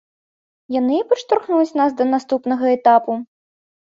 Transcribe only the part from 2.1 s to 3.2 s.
наступнага этапу.